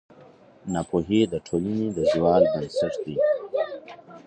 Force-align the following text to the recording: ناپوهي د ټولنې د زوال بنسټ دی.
ناپوهي 0.73 1.21
د 1.33 1.35
ټولنې 1.47 1.87
د 1.95 1.97
زوال 2.11 2.43
بنسټ 2.51 2.93
دی. 3.05 3.15